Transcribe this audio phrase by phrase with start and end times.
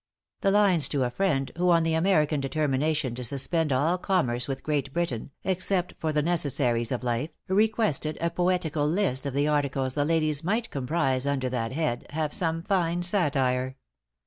[0.41, 4.63] The lines to a friend, who on the American determination to suspend all commerce with
[4.63, 9.93] Great Britain, except for the necessaries of life, requested a poetical list of the articles
[9.93, 13.75] the ladies might comprise under that head, have some fine satire.